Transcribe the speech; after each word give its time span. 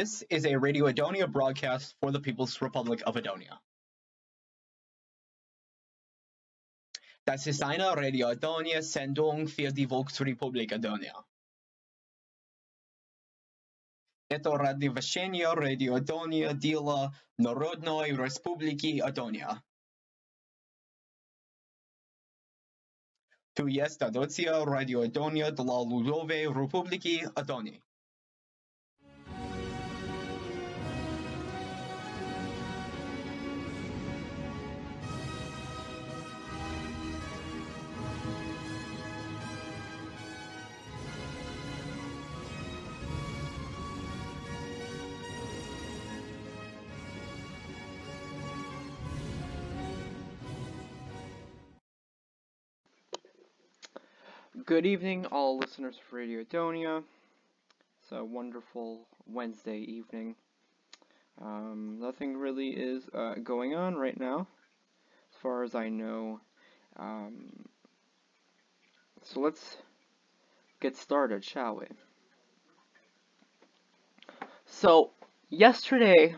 This 0.00 0.24
is 0.30 0.46
a 0.46 0.56
Radio 0.56 0.86
Adonia 0.86 1.30
broadcast 1.30 1.94
for 2.00 2.10
the 2.10 2.20
People's 2.20 2.62
Republic 2.62 3.02
of 3.06 3.16
Adonia. 3.16 3.60
Das 7.26 7.46
ist 7.46 7.62
eine 7.62 7.94
Radio 7.94 8.28
Adonia 8.28 8.80
Sendung 8.80 9.46
für 9.46 9.70
die 9.72 9.84
Volksrepublik 9.84 10.72
Adonia. 10.72 11.12
Это 14.30 14.56
радиовещание 14.56 15.54
Radio 15.54 15.96
Adonia 15.96 16.54
дела 16.54 17.12
Народной 17.38 18.12
Республики 18.12 19.00
Адония. 19.00 19.62
Tu 23.54 23.66
jest 23.66 24.02
audycja 24.02 24.64
Radio 24.64 25.02
Adonia 25.02 25.50
dla 25.50 25.82
Ludowej 25.82 26.46
Republiki 26.48 27.20
Edonii. 27.36 27.82
Good 54.70 54.86
evening, 54.86 55.26
all 55.32 55.58
listeners 55.58 55.96
of 55.96 56.12
Radio 56.12 56.44
Adonia. 56.44 57.02
It's 58.00 58.12
a 58.12 58.24
wonderful 58.24 59.00
Wednesday 59.26 59.78
evening. 59.78 60.36
Um, 61.42 61.98
nothing 62.00 62.36
really 62.36 62.68
is 62.68 63.02
uh, 63.12 63.34
going 63.42 63.74
on 63.74 63.96
right 63.96 64.16
now, 64.16 64.46
as 65.32 65.40
far 65.42 65.64
as 65.64 65.74
I 65.74 65.88
know. 65.88 66.40
Um, 66.96 67.66
so 69.24 69.40
let's 69.40 69.78
get 70.78 70.96
started, 70.96 71.44
shall 71.44 71.74
we? 71.74 71.86
So, 74.66 75.10
yesterday, 75.48 76.36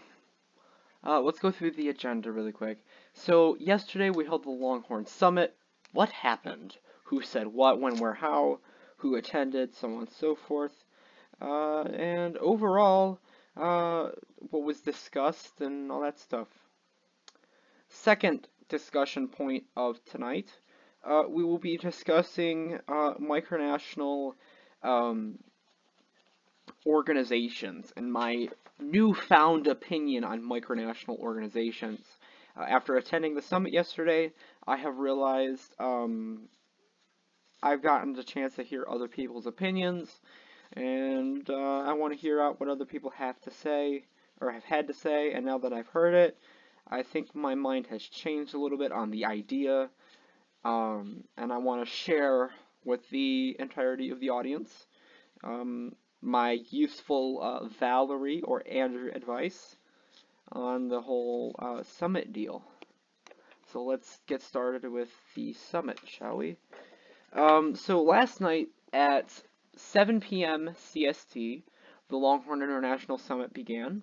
uh, 1.04 1.20
let's 1.20 1.38
go 1.38 1.50
through 1.50 1.72
the 1.72 1.90
agenda 1.90 2.32
really 2.32 2.52
quick. 2.52 2.78
So, 3.12 3.58
yesterday 3.60 4.08
we 4.08 4.24
held 4.24 4.44
the 4.44 4.50
Longhorn 4.50 5.04
Summit. 5.04 5.54
What 5.92 6.08
happened? 6.08 6.78
Who 7.12 7.20
said 7.20 7.46
what, 7.46 7.78
when, 7.78 7.98
where, 7.98 8.14
how, 8.14 8.58
who 8.96 9.16
attended, 9.16 9.74
so 9.74 9.86
on 9.86 9.98
and 9.98 10.10
so 10.18 10.34
forth. 10.34 10.72
Uh, 11.42 11.82
and 11.82 12.38
overall, 12.38 13.18
uh, 13.54 14.08
what 14.48 14.62
was 14.62 14.80
discussed 14.80 15.60
and 15.60 15.92
all 15.92 16.00
that 16.00 16.18
stuff. 16.18 16.48
Second 17.90 18.48
discussion 18.70 19.28
point 19.28 19.64
of 19.76 20.02
tonight, 20.06 20.48
uh, 21.04 21.24
we 21.28 21.44
will 21.44 21.58
be 21.58 21.76
discussing 21.76 22.78
uh, 22.88 23.12
micronational 23.20 24.32
um, 24.82 25.38
organizations 26.86 27.92
and 27.94 28.10
my 28.10 28.48
newfound 28.80 29.66
opinion 29.66 30.24
on 30.24 30.40
micronational 30.40 31.18
organizations. 31.18 32.00
Uh, 32.56 32.62
after 32.62 32.96
attending 32.96 33.34
the 33.34 33.42
summit 33.42 33.74
yesterday, 33.74 34.32
I 34.66 34.78
have 34.78 34.96
realized 34.96 35.74
um, 35.78 36.48
I've 37.62 37.82
gotten 37.82 38.12
the 38.12 38.24
chance 38.24 38.56
to 38.56 38.64
hear 38.64 38.84
other 38.88 39.06
people's 39.06 39.46
opinions, 39.46 40.20
and 40.72 41.48
uh, 41.48 41.80
I 41.80 41.92
want 41.92 42.12
to 42.12 42.18
hear 42.18 42.40
out 42.40 42.58
what 42.58 42.68
other 42.68 42.84
people 42.84 43.10
have 43.10 43.40
to 43.42 43.50
say, 43.52 44.04
or 44.40 44.50
have 44.50 44.64
had 44.64 44.88
to 44.88 44.94
say, 44.94 45.32
and 45.32 45.46
now 45.46 45.58
that 45.58 45.72
I've 45.72 45.86
heard 45.86 46.14
it, 46.14 46.36
I 46.88 47.04
think 47.04 47.34
my 47.34 47.54
mind 47.54 47.86
has 47.86 48.02
changed 48.02 48.54
a 48.54 48.58
little 48.58 48.78
bit 48.78 48.90
on 48.90 49.10
the 49.12 49.26
idea, 49.26 49.90
um, 50.64 51.22
and 51.36 51.52
I 51.52 51.58
want 51.58 51.84
to 51.84 51.90
share 51.90 52.50
with 52.84 53.08
the 53.10 53.54
entirety 53.60 54.10
of 54.10 54.18
the 54.18 54.30
audience 54.30 54.86
um, 55.44 55.94
my 56.20 56.58
useful 56.70 57.40
uh, 57.40 57.68
Valerie 57.78 58.42
or 58.42 58.62
Andrew 58.68 59.10
advice 59.14 59.76
on 60.50 60.88
the 60.88 61.00
whole 61.00 61.54
uh, 61.60 61.82
summit 61.84 62.32
deal. 62.32 62.64
So 63.72 63.84
let's 63.84 64.18
get 64.26 64.42
started 64.42 64.84
with 64.90 65.08
the 65.34 65.52
summit, 65.52 65.98
shall 66.06 66.36
we? 66.36 66.56
Um, 67.32 67.74
so 67.74 68.02
last 68.02 68.40
night 68.40 68.68
at 68.92 69.32
7 69.76 70.20
p.m. 70.20 70.70
CST, 70.94 71.62
the 72.08 72.16
Longhorn 72.16 72.62
International 72.62 73.18
Summit 73.18 73.54
began. 73.54 74.02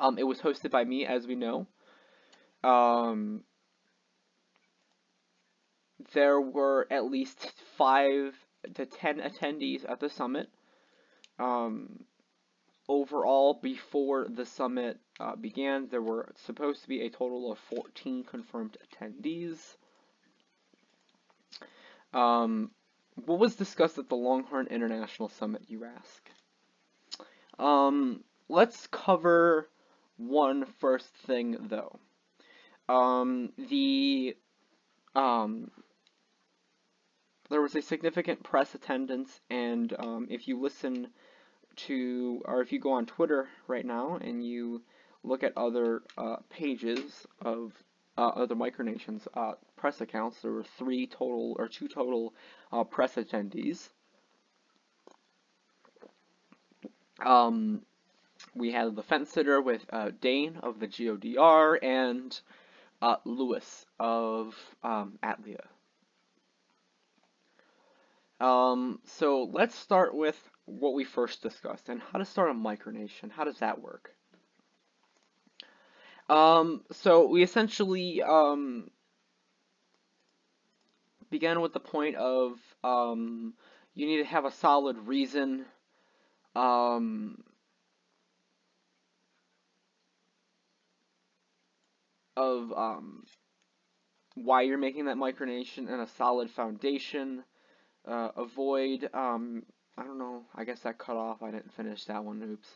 Um, 0.00 0.18
it 0.18 0.24
was 0.24 0.40
hosted 0.40 0.70
by 0.70 0.84
me, 0.84 1.06
as 1.06 1.26
we 1.26 1.36
know. 1.36 1.68
Um, 2.64 3.42
there 6.12 6.40
were 6.40 6.86
at 6.90 7.04
least 7.04 7.52
five 7.76 8.34
to 8.74 8.86
ten 8.86 9.20
attendees 9.20 9.88
at 9.88 10.00
the 10.00 10.08
summit. 10.08 10.48
Um, 11.38 12.04
overall, 12.88 13.60
before 13.62 14.26
the 14.28 14.46
summit 14.46 14.98
uh, 15.20 15.36
began, 15.36 15.88
there 15.90 16.02
were 16.02 16.32
supposed 16.44 16.82
to 16.82 16.88
be 16.88 17.02
a 17.02 17.10
total 17.10 17.52
of 17.52 17.58
14 17.58 18.24
confirmed 18.24 18.76
attendees. 18.84 19.76
Um, 22.14 22.70
what 23.26 23.38
was 23.38 23.56
discussed 23.56 23.98
at 23.98 24.08
the 24.08 24.14
Longhorn 24.14 24.68
International 24.68 25.28
Summit, 25.28 25.62
you 25.66 25.84
ask? 25.84 26.30
Um, 27.58 28.22
let's 28.48 28.86
cover 28.86 29.68
one 30.16 30.64
first 30.80 31.08
thing, 31.26 31.56
though. 31.68 31.98
Um, 32.88 33.52
the, 33.58 34.36
um, 35.14 35.70
there 37.50 37.60
was 37.60 37.74
a 37.74 37.82
significant 37.82 38.42
press 38.42 38.74
attendance, 38.74 39.40
and, 39.50 39.92
um, 39.98 40.28
if 40.30 40.46
you 40.48 40.60
listen 40.60 41.08
to, 41.76 42.42
or 42.44 42.62
if 42.62 42.72
you 42.72 42.78
go 42.78 42.92
on 42.92 43.06
Twitter 43.06 43.48
right 43.66 43.84
now, 43.84 44.16
and 44.20 44.44
you 44.44 44.82
look 45.24 45.42
at 45.42 45.56
other, 45.56 46.02
uh, 46.16 46.36
pages 46.48 47.26
of 47.40 47.72
uh, 48.16 48.28
other 48.28 48.54
micronations 48.54 49.26
uh, 49.34 49.54
press 49.84 50.00
accounts. 50.00 50.40
There 50.40 50.50
were 50.50 50.64
three 50.78 51.06
total, 51.06 51.56
or 51.58 51.68
two 51.68 51.88
total 51.88 52.32
uh, 52.72 52.84
press 52.84 53.16
attendees. 53.16 53.90
Um, 57.22 57.82
we 58.54 58.72
had 58.72 58.96
the 58.96 59.02
fence 59.02 59.28
sitter 59.28 59.60
with 59.60 59.84
uh, 59.92 60.12
Dane 60.22 60.56
of 60.62 60.80
the 60.80 60.88
GODR 60.88 61.76
and 61.82 62.40
uh, 63.02 63.16
Lewis 63.26 63.84
of 64.00 64.56
um, 64.82 65.18
Atlia. 65.22 65.64
Um, 68.40 69.00
so 69.04 69.50
let's 69.52 69.74
start 69.74 70.14
with 70.14 70.50
what 70.64 70.94
we 70.94 71.04
first 71.04 71.42
discussed 71.42 71.90
and 71.90 72.00
how 72.00 72.18
to 72.18 72.24
start 72.24 72.48
a 72.48 72.54
micronation. 72.54 73.30
How 73.30 73.44
does 73.44 73.58
that 73.58 73.82
work? 73.82 74.12
Um, 76.30 76.84
so 76.90 77.28
we 77.28 77.42
essentially 77.42 78.22
um, 78.22 78.88
began 81.34 81.60
with 81.60 81.72
the 81.72 81.80
point 81.80 82.14
of 82.14 82.52
um, 82.84 83.54
you 83.96 84.06
need 84.06 84.18
to 84.18 84.24
have 84.24 84.44
a 84.44 84.52
solid 84.52 84.96
reason 85.08 85.64
um, 86.54 87.42
of 92.36 92.72
um, 92.72 93.24
why 94.36 94.62
you're 94.62 94.78
making 94.78 95.06
that 95.06 95.16
micronation 95.16 95.90
and 95.92 96.00
a 96.00 96.06
solid 96.16 96.50
foundation. 96.50 97.42
Uh, 98.06 98.28
avoid, 98.36 99.10
um, 99.12 99.64
I 99.98 100.04
don't 100.04 100.18
know, 100.20 100.42
I 100.54 100.62
guess 100.62 100.80
that 100.80 100.98
cut 100.98 101.16
off, 101.16 101.42
I 101.42 101.50
didn't 101.50 101.72
finish 101.72 102.04
that 102.04 102.22
one, 102.22 102.42
oops. 102.44 102.68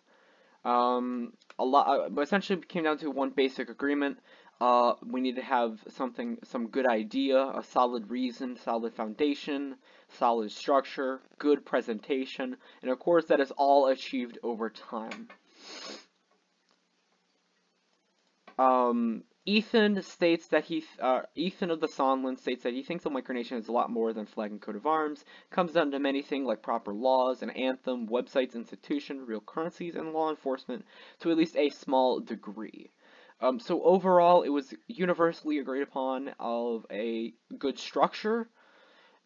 Um, 0.64 1.32
a 1.60 1.64
lot, 1.64 1.86
uh, 1.86 2.08
but 2.08 2.22
essentially 2.22 2.60
came 2.62 2.82
down 2.82 2.98
to 2.98 3.10
one 3.10 3.30
basic 3.30 3.68
agreement. 3.70 4.18
Uh, 4.60 4.94
we 5.06 5.20
need 5.20 5.36
to 5.36 5.42
have 5.42 5.78
something, 5.88 6.36
some 6.42 6.66
good 6.68 6.86
idea, 6.86 7.38
a 7.38 7.62
solid 7.62 8.10
reason, 8.10 8.56
solid 8.56 8.92
foundation, 8.92 9.76
solid 10.08 10.50
structure, 10.50 11.20
good 11.38 11.64
presentation, 11.64 12.56
and 12.82 12.90
of 12.90 12.98
course 12.98 13.26
that 13.26 13.38
is 13.38 13.52
all 13.52 13.86
achieved 13.86 14.36
over 14.42 14.68
time. 14.68 15.28
Um, 18.58 19.22
Ethan 19.46 20.02
states 20.02 20.48
that 20.48 20.64
he, 20.64 20.84
uh, 21.00 21.22
Ethan 21.36 21.70
of 21.70 21.80
the 21.80 21.86
Sonlin 21.86 22.36
states 22.36 22.64
that 22.64 22.74
he 22.74 22.82
thinks 22.82 23.04
the 23.04 23.10
micronation 23.10 23.56
is 23.56 23.68
a 23.68 23.72
lot 23.72 23.90
more 23.90 24.12
than 24.12 24.26
flag 24.26 24.50
and 24.50 24.60
coat 24.60 24.76
of 24.76 24.86
arms. 24.86 25.24
Comes 25.50 25.72
down 25.72 25.92
to 25.92 26.00
many 26.00 26.20
things 26.20 26.46
like 26.46 26.60
proper 26.60 26.92
laws, 26.92 27.42
an 27.42 27.50
anthem, 27.50 28.08
websites, 28.08 28.54
institution, 28.54 29.24
real 29.24 29.40
currencies, 29.40 29.94
and 29.94 30.12
law 30.12 30.28
enforcement 30.28 30.84
to 31.20 31.30
at 31.30 31.38
least 31.38 31.56
a 31.56 31.70
small 31.70 32.20
degree. 32.20 32.90
Um, 33.40 33.60
so 33.60 33.82
overall, 33.82 34.42
it 34.42 34.48
was 34.48 34.74
universally 34.88 35.58
agreed 35.58 35.82
upon 35.82 36.34
of 36.40 36.86
a 36.90 37.34
good 37.56 37.78
structure, 37.78 38.48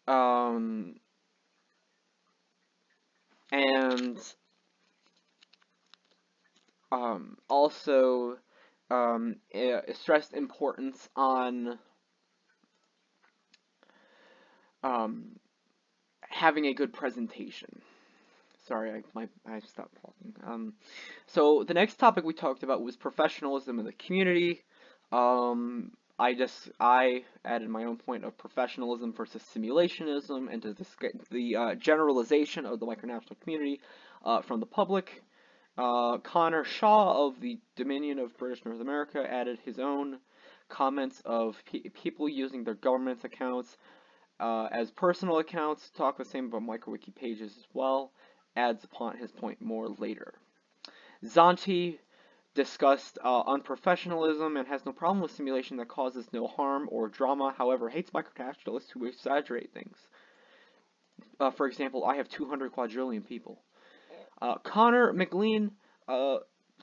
um, 0.07 0.95
and 3.51 4.19
um, 6.91 7.37
also 7.49 8.37
um, 8.91 9.37
stressed 9.93 10.33
importance 10.33 11.09
on 11.15 11.79
um, 14.83 15.39
having 16.21 16.67
a 16.67 16.73
good 16.73 16.93
presentation. 16.93 17.81
Sorry, 18.67 18.91
I, 18.91 19.01
my, 19.13 19.27
I 19.45 19.59
stopped 19.59 19.97
talking. 20.01 20.33
Um, 20.45 20.73
so 21.27 21.63
the 21.63 21.73
next 21.73 21.95
topic 21.95 22.23
we 22.23 22.33
talked 22.33 22.63
about 22.63 22.81
was 22.81 22.95
professionalism 22.95 23.79
in 23.79 23.85
the 23.85 23.93
community. 23.93 24.61
Um, 25.11 25.91
I 26.17 26.33
just 26.33 26.69
I 26.79 27.23
added 27.43 27.69
my 27.69 27.83
own 27.85 27.97
point 27.97 28.23
of 28.23 28.37
professionalism 28.37 29.13
versus 29.13 29.43
simulationism 29.53 30.51
and 30.51 30.61
to 30.61 30.75
the 31.31 31.55
uh, 31.55 31.75
generalization 31.75 32.65
of 32.65 32.79
the 32.79 32.85
micronational 32.85 33.39
community 33.41 33.81
uh, 34.23 34.41
from 34.41 34.59
the 34.59 34.65
public. 34.65 35.23
Uh, 35.77 36.19
Connor 36.19 36.63
Shaw 36.63 37.27
of 37.27 37.41
the 37.41 37.59
Dominion 37.75 38.19
of 38.19 38.37
British 38.37 38.63
North 38.63 38.79
America 38.79 39.25
added 39.27 39.57
his 39.65 39.79
own 39.79 40.19
comments 40.69 41.21
of 41.25 41.57
pe 41.65 41.89
people 41.89 42.29
using 42.29 42.63
their 42.63 42.75
government's 42.75 43.23
accounts 43.23 43.75
uh, 44.39 44.67
as 44.71 44.91
personal 44.91 45.39
accounts. 45.39 45.89
Talk 45.89 46.17
the 46.17 46.25
same 46.25 46.45
about 46.45 46.61
MicroWiki 46.61 47.13
pages 47.15 47.57
as 47.57 47.65
well. 47.73 48.11
Adds 48.55 48.83
upon 48.83 49.17
his 49.17 49.31
point 49.31 49.61
more 49.61 49.87
later. 49.87 50.33
Zanti 51.25 51.97
discussed 52.53 53.17
uh, 53.23 53.43
unprofessionalism 53.43 54.59
and 54.59 54.67
has 54.67 54.85
no 54.85 54.91
problem 54.91 55.21
with 55.21 55.31
simulation 55.31 55.77
that 55.77 55.87
causes 55.87 56.27
no 56.31 56.45
harm 56.47 56.87
or 56.91 57.07
drama, 57.07 57.53
however, 57.57 57.89
hates 57.89 58.11
micronationalists 58.11 58.91
who 58.91 59.05
exaggerate 59.05 59.73
things. 59.73 59.97
Uh, 61.39 61.49
for 61.51 61.67
example, 61.67 62.05
I 62.05 62.17
have 62.17 62.29
200 62.29 62.71
quadrillion 62.71 63.23
people. 63.23 63.59
Uh, 64.41 64.57
Connor 64.59 65.13
McLean 65.13 65.71
uh, 66.07 66.37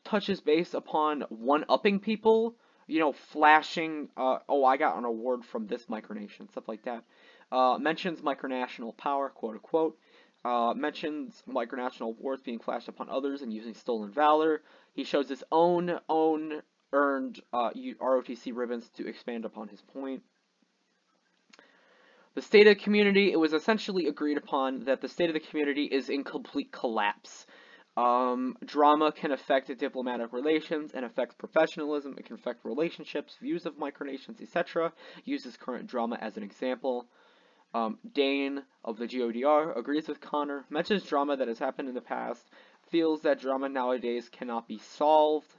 touches 0.04 0.40
base 0.40 0.74
upon 0.74 1.22
one-upping 1.28 2.00
people, 2.00 2.56
you 2.86 2.98
know, 2.98 3.12
flashing, 3.12 4.08
uh, 4.16 4.38
oh, 4.48 4.64
I 4.64 4.76
got 4.76 4.98
an 4.98 5.04
award 5.04 5.44
from 5.44 5.66
this 5.66 5.84
micronation, 5.86 6.50
stuff 6.50 6.66
like 6.66 6.84
that. 6.84 7.04
Uh, 7.52 7.78
mentions 7.78 8.20
micronational 8.20 8.96
power, 8.96 9.28
quote-unquote. 9.28 9.98
Uh, 10.42 10.72
mentions 10.74 11.42
micronational 11.46 12.16
awards 12.18 12.42
being 12.42 12.58
flashed 12.58 12.88
upon 12.88 13.10
others 13.10 13.42
and 13.42 13.52
using 13.52 13.74
stolen 13.74 14.10
valor. 14.10 14.62
He 14.94 15.04
shows 15.04 15.28
his 15.28 15.44
own 15.52 15.98
own 16.08 16.62
earned 16.92 17.40
uh, 17.52 17.70
ROTC 17.74 18.54
ribbons 18.54 18.88
to 18.96 19.06
expand 19.06 19.44
upon 19.44 19.68
his 19.68 19.82
point. 19.82 20.22
The 22.34 22.42
state 22.42 22.66
of 22.68 22.76
the 22.76 22.82
community, 22.82 23.32
it 23.32 23.36
was 23.36 23.52
essentially 23.52 24.06
agreed 24.06 24.38
upon 24.38 24.84
that 24.84 25.00
the 25.00 25.08
state 25.08 25.28
of 25.28 25.34
the 25.34 25.40
community 25.40 25.84
is 25.84 26.08
in 26.08 26.24
complete 26.24 26.70
collapse. 26.70 27.46
Um, 27.96 28.56
drama 28.64 29.12
can 29.12 29.32
affect 29.32 29.76
diplomatic 29.78 30.32
relations 30.32 30.92
and 30.94 31.04
affects 31.04 31.34
professionalism. 31.34 32.14
It 32.18 32.26
can 32.26 32.36
affect 32.36 32.64
relationships, 32.64 33.36
views 33.40 33.66
of 33.66 33.74
micronations, 33.74 34.40
etc. 34.40 34.92
Uses 35.24 35.56
current 35.56 35.88
drama 35.88 36.16
as 36.20 36.36
an 36.36 36.44
example. 36.44 37.08
Um, 37.72 37.98
Dane 38.12 38.62
of 38.84 38.98
the 38.98 39.06
GODR 39.06 39.76
agrees 39.76 40.08
with 40.08 40.20
Connor, 40.20 40.64
mentions 40.70 41.04
drama 41.04 41.36
that 41.36 41.48
has 41.48 41.58
happened 41.58 41.88
in 41.88 41.94
the 41.94 42.00
past, 42.00 42.50
feels 42.88 43.22
that 43.22 43.40
drama 43.40 43.68
nowadays 43.68 44.28
cannot 44.28 44.66
be 44.66 44.78
solved 44.78 45.54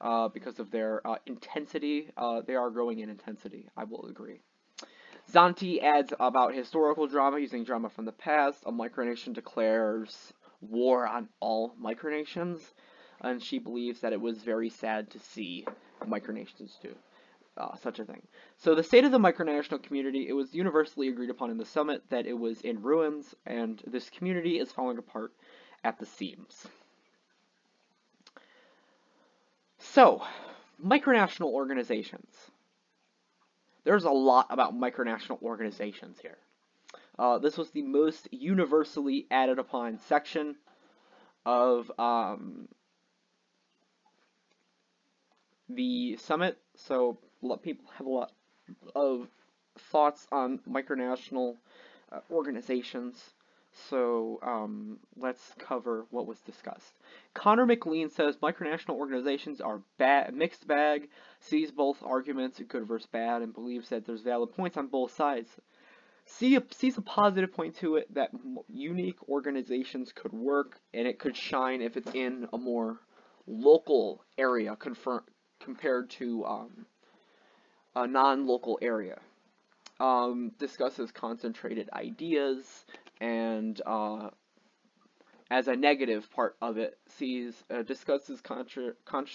uh, 0.00 0.28
because 0.28 0.58
of 0.58 0.70
their 0.70 1.06
uh, 1.06 1.16
intensity. 1.26 2.10
Uh, 2.16 2.40
they 2.40 2.56
are 2.56 2.70
growing 2.70 2.98
in 2.98 3.08
intensity, 3.08 3.68
I 3.76 3.84
will 3.84 4.06
agree. 4.06 4.40
Zanti 5.30 5.80
adds 5.80 6.12
about 6.18 6.54
historical 6.54 7.06
drama 7.06 7.38
using 7.38 7.62
drama 7.62 7.88
from 7.88 8.06
the 8.06 8.12
past. 8.12 8.64
A 8.66 8.72
micronation 8.72 9.32
declares 9.32 10.32
war 10.60 11.06
on 11.06 11.28
all 11.38 11.74
micronations, 11.80 12.60
and 13.20 13.40
she 13.40 13.60
believes 13.60 14.00
that 14.00 14.12
it 14.12 14.20
was 14.20 14.38
very 14.42 14.68
sad 14.68 15.10
to 15.10 15.20
see 15.20 15.64
micronations 16.04 16.80
do 16.80 16.94
uh, 17.56 17.76
such 17.76 17.98
a 17.98 18.04
thing. 18.04 18.22
So 18.56 18.74
the 18.74 18.82
state 18.82 19.04
of 19.04 19.12
the 19.12 19.18
micronational 19.18 19.82
community, 19.82 20.26
it 20.28 20.32
was 20.32 20.54
universally 20.54 21.08
agreed 21.08 21.30
upon 21.30 21.50
in 21.50 21.58
the 21.58 21.64
summit 21.64 22.02
that 22.10 22.26
it 22.26 22.38
was 22.38 22.60
in 22.62 22.82
ruins, 22.82 23.34
and 23.46 23.82
this 23.86 24.10
community 24.10 24.58
is 24.58 24.72
falling 24.72 24.98
apart 24.98 25.32
at 25.84 25.98
the 25.98 26.06
seams. 26.06 26.66
So, 29.78 30.22
micronational 30.82 31.52
organizations. 31.52 32.32
There's 33.84 34.04
a 34.04 34.10
lot 34.10 34.46
about 34.50 34.74
micronational 34.74 35.42
organizations 35.42 36.18
here. 36.20 36.38
Uh, 37.18 37.38
this 37.38 37.58
was 37.58 37.70
the 37.70 37.82
most 37.82 38.28
universally 38.30 39.26
added 39.30 39.58
upon 39.58 39.98
section 39.98 40.56
of 41.44 41.90
um, 41.98 42.68
the 45.68 46.16
summit, 46.16 46.58
so 46.76 47.18
lot 47.46 47.62
people 47.62 47.84
have 47.96 48.06
a 48.06 48.10
lot 48.10 48.32
of 48.94 49.28
thoughts 49.90 50.26
on 50.32 50.58
micronational 50.68 51.56
uh, 52.10 52.20
organizations. 52.30 53.16
So 53.88 54.38
um, 54.42 54.98
let's 55.16 55.40
cover 55.58 56.04
what 56.10 56.26
was 56.26 56.38
discussed. 56.40 56.98
Connor 57.32 57.64
McLean 57.64 58.10
says 58.10 58.36
micronational 58.36 58.96
organizations 58.96 59.62
are 59.62 59.80
bad, 59.98 60.34
mixed 60.34 60.66
bag, 60.66 61.08
sees 61.40 61.70
both 61.70 62.02
arguments, 62.02 62.60
good 62.68 62.86
versus 62.86 63.08
bad, 63.10 63.40
and 63.40 63.54
believes 63.54 63.88
that 63.88 64.04
there's 64.04 64.20
valid 64.20 64.52
points 64.52 64.76
on 64.76 64.88
both 64.88 65.14
sides. 65.14 65.48
See 66.26 66.54
a, 66.56 66.62
sees 66.70 66.98
a 66.98 67.02
positive 67.02 67.52
point 67.52 67.76
to 67.78 67.96
it 67.96 68.12
that 68.14 68.30
unique 68.68 69.16
organizations 69.28 70.12
could 70.12 70.32
work 70.32 70.78
and 70.92 71.08
it 71.08 71.18
could 71.18 71.36
shine 71.36 71.80
if 71.80 71.96
it's 71.96 72.12
in 72.14 72.48
a 72.52 72.58
more 72.58 73.00
local 73.46 74.22
area 74.38 74.76
compared 75.58 76.10
to 76.10 76.44
um, 76.44 76.86
a 77.94 78.06
non-local 78.06 78.78
area. 78.82 79.18
Um, 80.00 80.52
discusses 80.58 81.12
concentrated 81.12 81.88
ideas 81.92 82.84
and 83.20 83.80
uh, 83.86 84.30
as 85.52 85.68
a 85.68 85.76
negative 85.76 86.28
part 86.32 86.56
of 86.62 86.78
it 86.78 86.98
sees 87.06 87.54
uh, 87.70 87.82
discusses 87.82 88.40
contra- 88.40 88.94
con 89.04 89.26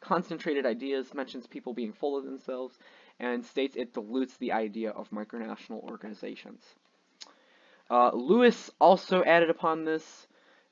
concentrated 0.00 0.66
ideas 0.66 1.14
mentions 1.14 1.46
people 1.46 1.72
being 1.72 1.92
full 1.92 2.16
of 2.16 2.24
themselves 2.24 2.78
and 3.18 3.44
states 3.44 3.74
it 3.74 3.94
dilutes 3.94 4.36
the 4.36 4.52
idea 4.52 4.90
of 4.90 5.10
micronational 5.10 5.82
organizations 5.82 6.62
uh, 7.90 8.10
lewis 8.12 8.70
also 8.78 9.24
added 9.24 9.48
upon 9.50 9.84
this 9.84 10.26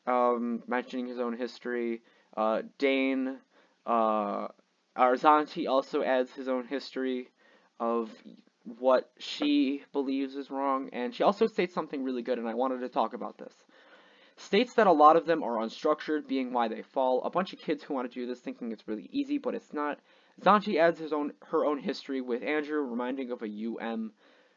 um, 0.07 0.63
mentioning 0.69 1.07
his 1.07 1.19
own 1.19 1.37
history 1.37 2.03
uh, 2.37 2.61
dane 2.79 3.39
uh, 3.87 4.49
Arzanti 5.01 5.67
also 5.67 6.03
adds 6.03 6.35
his 6.35 6.47
own 6.47 6.67
history 6.67 7.31
of 7.81 8.11
what 8.79 9.11
she 9.19 9.83
believes 9.93 10.37
is 10.37 10.51
wrong, 10.51 10.91
and 10.93 11.15
she 11.15 11.23
also 11.23 11.47
states 11.47 11.73
something 11.73 12.05
really 12.05 12.21
good, 12.21 12.39
and 12.39 12.47
I 12.47 12.53
wanted 12.53 12.81
to 12.81 12.89
talk 12.91 13.15
about 13.15 13.39
this. 13.39 13.55
States 14.37 14.75
that 14.75 14.87
a 14.87 14.93
lot 14.93 15.17
of 15.17 15.25
them 15.25 15.43
are 15.43 15.57
unstructured, 15.57 16.29
being 16.29 16.53
why 16.53 16.69
they 16.69 16.83
fall. 16.83 17.23
A 17.25 17.31
bunch 17.31 17.55
of 17.55 17.59
kids 17.59 17.83
who 17.83 17.95
want 17.95 18.11
to 18.11 18.15
do 18.15 18.27
this 18.27 18.41
thinking 18.41 18.73
it's 18.73 18.87
really 18.87 19.09
easy, 19.11 19.39
but 19.39 19.55
it's 19.55 19.73
not. 19.73 19.99
Zanti 20.43 20.79
adds 20.79 20.99
his 20.99 21.15
own 21.15 21.33
her 21.47 21.65
own 21.65 21.79
history 21.79 22.21
with 22.21 22.43
Andrew, 22.43 22.81
reminding 22.83 23.31
of 23.31 23.43
a 23.43 23.49
UM, 23.49 24.13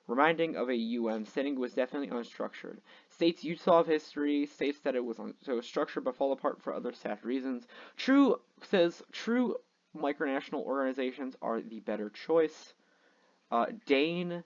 reminding 0.07 0.57
of 0.57 0.69
a 0.69 0.97
UM, 0.97 1.25
stating 1.25 1.53
it 1.53 1.59
was 1.59 1.73
definitely 1.73 2.09
unstructured. 2.09 2.79
States 3.09 3.45
Utah 3.45 3.79
of 3.79 3.87
history, 3.87 4.45
states 4.45 4.79
that 4.81 4.95
it 4.95 5.03
was 5.05 5.19
un- 5.19 5.35
so 5.41 5.61
structured 5.61 6.03
but 6.03 6.15
fall 6.15 6.33
apart 6.33 6.61
for 6.61 6.73
other 6.73 6.91
sad 6.91 7.23
reasons. 7.23 7.65
True 7.95 8.41
says 8.61 9.01
true 9.13 9.55
micronational 9.97 10.63
organizations 10.63 11.35
are 11.41 11.61
the 11.61 11.79
better 11.81 12.09
choice. 12.09 12.73
Uh, 13.51 13.67
Dane 13.85 14.43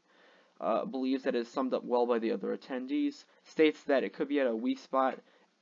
uh, 0.59 0.85
believes 0.85 1.23
that 1.23 1.35
is 1.35 1.47
summed 1.47 1.73
up 1.73 1.83
well 1.83 2.05
by 2.05 2.19
the 2.19 2.31
other 2.31 2.55
attendees, 2.55 3.25
states 3.43 3.81
that 3.83 4.03
it 4.03 4.13
could 4.13 4.27
be 4.27 4.39
at 4.39 4.47
a 4.47 4.55
weak 4.55 4.79
spot, 4.79 5.19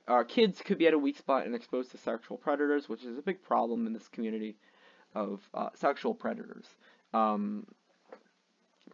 our 0.07 0.23
kids 0.23 0.61
could 0.61 0.77
be 0.77 0.87
at 0.87 0.93
a 0.93 0.99
weak 0.99 1.17
spot 1.17 1.45
and 1.45 1.55
exposed 1.55 1.91
to 1.91 1.97
sexual 1.97 2.37
predators, 2.37 2.87
which 2.87 3.03
is 3.03 3.17
a 3.17 3.21
big 3.21 3.41
problem 3.41 3.87
in 3.87 3.93
this 3.93 4.07
community 4.07 4.55
of 5.13 5.41
uh, 5.53 5.69
sexual 5.75 6.13
predators. 6.13 6.67
Um, 7.13 7.65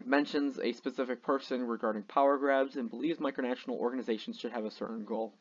mentions 0.05 0.57
a 0.60 0.71
specific 0.71 1.21
person 1.21 1.67
regarding 1.67 2.03
power 2.03 2.38
grabs 2.38 2.75
and 2.75 2.89
believes 2.89 3.19
micronational 3.19 3.77
organizations 3.77 4.39
should 4.39 4.51
have 4.51 4.65
a 4.65 4.71
certain 4.71 5.03
goal. 5.03 5.33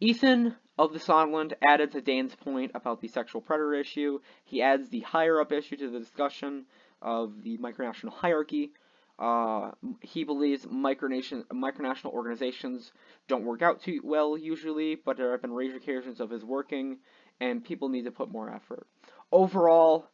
Ethan 0.00 0.54
of 0.78 0.92
the 0.92 0.98
Songland 0.98 1.54
added 1.66 1.92
to 1.92 2.02
Dane's 2.02 2.34
point 2.34 2.72
about 2.74 3.00
the 3.00 3.08
sexual 3.08 3.40
predator 3.40 3.74
issue. 3.74 4.18
He 4.44 4.60
adds 4.60 4.90
the 4.90 5.00
higher 5.00 5.40
up 5.40 5.52
issue 5.52 5.76
to 5.76 5.90
the 5.90 5.98
discussion 5.98 6.66
of 7.00 7.42
the 7.42 7.56
micronational 7.58 8.12
hierarchy. 8.12 8.72
Uh, 9.18 9.70
he 10.02 10.24
believes 10.24 10.66
micronation, 10.66 11.44
micronational 11.46 12.12
organizations 12.12 12.92
don't 13.28 13.44
work 13.44 13.62
out 13.62 13.80
too 13.80 14.00
well 14.04 14.36
usually, 14.36 14.94
but 14.94 15.16
there 15.16 15.32
have 15.32 15.40
been 15.40 15.52
rare 15.52 15.74
occasions 15.74 16.20
of 16.20 16.28
his 16.28 16.44
working, 16.44 16.98
and 17.40 17.64
people 17.64 17.88
need 17.88 18.04
to 18.04 18.10
put 18.10 18.30
more 18.30 18.54
effort. 18.54 18.86
Overall, 19.32 20.06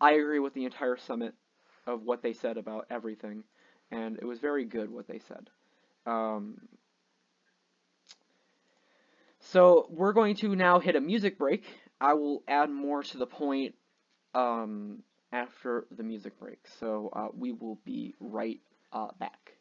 I 0.00 0.12
agree 0.12 0.38
with 0.38 0.54
the 0.54 0.64
entire 0.64 0.96
summit 0.96 1.34
of 1.88 2.04
what 2.04 2.22
they 2.22 2.32
said 2.32 2.56
about 2.56 2.86
everything, 2.90 3.42
and 3.90 4.16
it 4.18 4.24
was 4.24 4.38
very 4.38 4.64
good 4.64 4.90
what 4.90 5.08
they 5.08 5.18
said. 5.18 5.50
Um, 6.06 6.60
so 9.47 9.87
we're 9.89 10.13
going 10.13 10.35
to 10.37 10.55
now 10.55 10.79
hit 10.79 10.95
a 10.95 11.01
music 11.01 11.37
break. 11.37 11.63
I 11.99 12.13
will 12.13 12.43
add 12.47 12.69
more 12.69 13.03
to 13.03 13.17
the 13.17 13.27
point 13.27 13.75
um, 14.33 15.03
after 15.31 15.85
the 15.95 16.03
music 16.03 16.39
break. 16.39 16.59
So 16.79 17.09
uh, 17.13 17.27
we 17.37 17.51
will 17.51 17.79
be 17.85 18.15
right 18.19 18.59
uh, 18.91 19.09
back. 19.19 19.57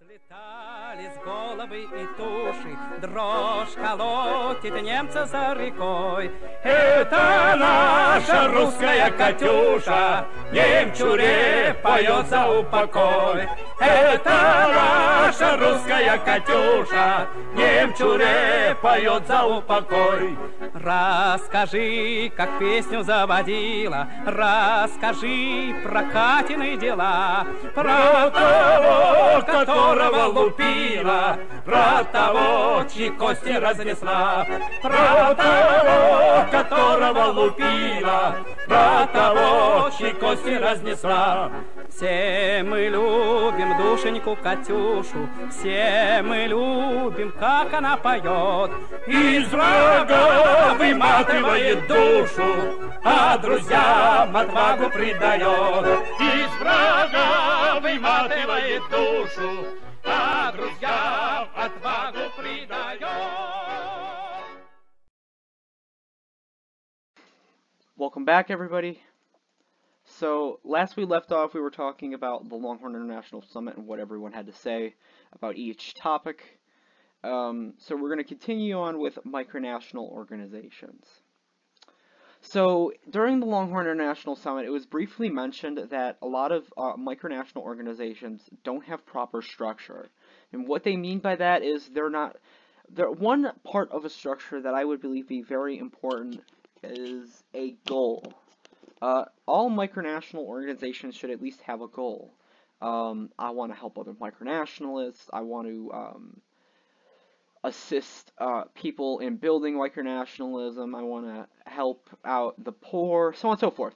Разлетались 0.00 1.22
головы 1.24 1.82
и 1.82 2.06
туши, 2.16 2.76
дрожь 3.00 3.74
колотит 3.74 4.82
немца 4.82 5.26
за 5.26 5.52
рекой. 5.52 6.30
Это 6.64 7.54
наша 7.58 8.48
русская 8.48 9.10
Катюша, 9.10 10.26
немчуре 10.52 11.76
поет 11.82 12.26
за 12.26 12.60
упокой. 12.60 13.48
Это 13.78 14.93
наша 15.39 15.57
русская 15.57 16.17
Катюша, 16.19 17.27
немчуре 17.55 18.75
поет 18.81 19.27
за 19.27 19.43
упокой. 19.45 20.37
Расскажи, 20.73 22.31
как 22.35 22.59
песню 22.59 23.03
заводила, 23.03 24.07
расскажи 24.25 25.75
про 25.83 26.03
Катины 26.03 26.77
дела, 26.77 27.45
про 27.73 28.29
того, 28.29 29.41
которого 29.45 30.25
лупила, 30.27 31.37
про 31.65 32.03
того, 32.11 32.83
чьи 32.93 33.09
кости 33.09 33.51
разнесла, 33.51 34.45
про 34.81 35.33
того, 35.35 36.45
которого 36.51 37.25
лупила, 37.31 38.37
про 38.67 39.07
того, 39.07 39.89
чьи 39.97 40.11
кости 40.13 40.55
разнесла. 40.55 41.51
Все 41.95 42.61
мы 42.65 42.89
любим 42.89 43.77
душеньку 43.77 44.35
Катюшу, 44.35 45.29
все 45.49 46.21
мы 46.25 46.45
любим, 46.45 47.31
как 47.39 47.73
она 47.73 47.95
поет. 47.95 48.69
Из 49.07 49.47
врага 49.47 50.73
выматывает 50.73 51.87
душу, 51.87 52.91
а 53.01 53.37
друзьям 53.37 54.35
отвагу 54.35 54.89
придает. 54.89 56.03
Из 56.19 56.59
врага 56.59 57.79
выматывает 57.79 58.83
душу, 58.91 59.65
а 60.03 60.51
друзьям 60.51 61.47
отвагу 61.55 62.29
придает. 62.35 63.01
Welcome 67.97 68.25
back, 68.25 68.49
everybody. 68.49 68.99
So, 70.19 70.61
last 70.63 70.95
we 70.95 71.03
left 71.03 71.33
off, 71.33 71.53
we 71.53 71.59
were 71.59 71.69
talking 71.69 72.13
about 72.13 72.47
the 72.47 72.55
Longhorn 72.55 72.95
International 72.95 73.41
Summit 73.51 73.75
and 73.75 73.85
what 73.85 73.99
everyone 73.99 74.31
had 74.31 74.45
to 74.45 74.53
say 74.53 74.95
about 75.33 75.57
each 75.57 75.93
topic. 75.93 76.41
Um, 77.21 77.73
so, 77.79 77.97
we're 77.97 78.07
going 78.07 78.19
to 78.19 78.23
continue 78.23 78.79
on 78.79 78.97
with 78.97 79.19
micronational 79.25 80.09
organizations. 80.09 81.05
So, 82.39 82.93
during 83.09 83.41
the 83.41 83.45
Longhorn 83.45 83.87
International 83.87 84.37
Summit, 84.37 84.65
it 84.65 84.69
was 84.69 84.85
briefly 84.85 85.29
mentioned 85.29 85.79
that 85.89 86.17
a 86.21 86.27
lot 86.27 86.53
of 86.53 86.63
uh, 86.77 86.93
micronational 86.93 87.63
organizations 87.63 88.41
don't 88.63 88.85
have 88.85 89.05
proper 89.05 89.41
structure. 89.41 90.07
And 90.53 90.65
what 90.65 90.85
they 90.85 90.95
mean 90.95 91.19
by 91.19 91.35
that 91.35 91.61
is 91.61 91.89
they're 91.89 92.09
not. 92.09 92.37
They're, 92.89 93.11
one 93.11 93.51
part 93.65 93.91
of 93.91 94.05
a 94.05 94.09
structure 94.09 94.61
that 94.61 94.73
I 94.73 94.85
would 94.85 95.01
believe 95.01 95.27
be 95.27 95.41
very 95.41 95.77
important 95.77 96.39
is 96.83 97.43
a 97.53 97.75
goal. 97.85 98.31
Uh, 99.05 99.25
all 99.45 99.69
micronational 99.69 100.47
organizations 100.47 101.15
should 101.15 101.29
at 101.29 101.39
least 101.39 101.61
have 101.61 101.79
a 101.81 101.87
goal. 101.87 102.33
Um, 102.81 103.29
I 103.37 103.51
want 103.51 103.71
to 103.71 103.77
help 103.77 103.99
other 103.99 104.13
micronationalists. 104.13 105.29
I 105.31 105.41
want 105.41 105.67
to 105.67 105.91
um, 105.93 106.41
assist 107.63 108.31
uh, 108.39 108.63
people 108.73 109.19
in 109.19 109.35
building 109.35 109.75
micronationalism. 109.75 110.97
I 110.97 111.03
want 111.03 111.27
to 111.27 111.47
help 111.69 112.09
out 112.25 112.55
the 112.63 112.71
poor, 112.71 113.31
so 113.33 113.49
on 113.49 113.53
and 113.53 113.59
so 113.59 113.69
forth. 113.69 113.93